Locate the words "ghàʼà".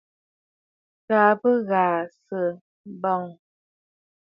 1.69-1.97